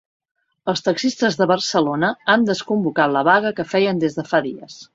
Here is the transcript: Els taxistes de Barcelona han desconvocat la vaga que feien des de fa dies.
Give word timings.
Els 0.71 0.79
taxistes 0.87 1.37
de 1.41 1.47
Barcelona 1.51 2.11
han 2.35 2.47
desconvocat 2.49 3.13
la 3.19 3.25
vaga 3.31 3.53
que 3.61 3.69
feien 3.75 4.05
des 4.05 4.21
de 4.21 4.29
fa 4.33 4.41
dies. 4.49 4.83